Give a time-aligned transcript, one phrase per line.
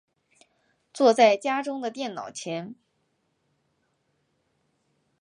[0.91, 2.73] 坐在家中的电脑前